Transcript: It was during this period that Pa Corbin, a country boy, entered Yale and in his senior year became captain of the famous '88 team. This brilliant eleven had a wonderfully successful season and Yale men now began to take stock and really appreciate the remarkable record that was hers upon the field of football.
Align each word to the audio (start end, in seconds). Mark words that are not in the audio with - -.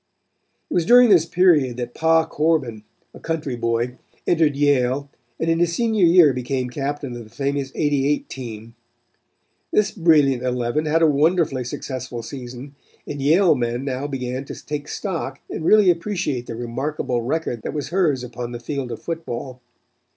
It 0.67 0.73
was 0.73 0.83
during 0.87 1.09
this 1.11 1.27
period 1.27 1.77
that 1.77 1.93
Pa 1.93 2.25
Corbin, 2.25 2.83
a 3.13 3.19
country 3.19 3.55
boy, 3.55 3.99
entered 4.25 4.55
Yale 4.55 5.11
and 5.39 5.47
in 5.47 5.59
his 5.59 5.75
senior 5.75 6.07
year 6.07 6.33
became 6.33 6.71
captain 6.71 7.15
of 7.15 7.23
the 7.23 7.29
famous 7.29 7.71
'88 7.75 8.27
team. 8.27 8.73
This 9.71 9.91
brilliant 9.91 10.41
eleven 10.41 10.87
had 10.87 11.03
a 11.03 11.07
wonderfully 11.07 11.63
successful 11.65 12.23
season 12.23 12.73
and 13.05 13.21
Yale 13.21 13.53
men 13.53 13.85
now 13.85 14.07
began 14.07 14.43
to 14.45 14.65
take 14.65 14.87
stock 14.87 15.39
and 15.51 15.63
really 15.63 15.91
appreciate 15.91 16.47
the 16.47 16.55
remarkable 16.55 17.21
record 17.21 17.61
that 17.61 17.75
was 17.75 17.89
hers 17.89 18.23
upon 18.23 18.53
the 18.53 18.59
field 18.59 18.91
of 18.91 18.99
football. 19.03 19.61